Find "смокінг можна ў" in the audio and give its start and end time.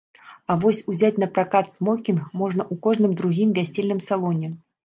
1.75-2.85